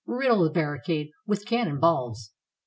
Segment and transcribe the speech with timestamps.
[0.07, 2.31] Riddle the barricade with can non balls.